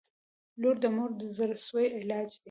•لور 0.61 0.75
د 0.83 0.85
مور 0.95 1.11
د 1.19 1.21
زړسوي 1.37 1.87
علاج 1.99 2.27
دی. 2.37 2.39